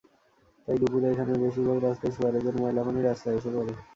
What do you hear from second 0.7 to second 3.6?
দুপুরে এখানের বেশির ভাগ রাস্তায় সুয়ারেজের ময়লা পানি রাস্তায় এসে